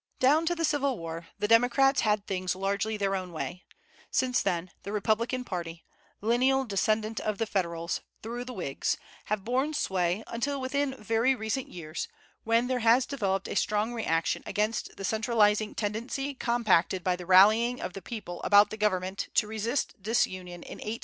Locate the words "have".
9.25-9.45